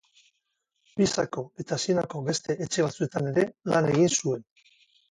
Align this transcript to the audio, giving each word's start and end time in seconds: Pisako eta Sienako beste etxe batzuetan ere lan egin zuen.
Pisako 0.95 1.43
eta 1.65 1.79
Sienako 1.85 2.25
beste 2.31 2.57
etxe 2.69 2.87
batzuetan 2.89 3.33
ere 3.35 3.49
lan 3.75 3.95
egin 3.97 4.15
zuen. 4.19 4.49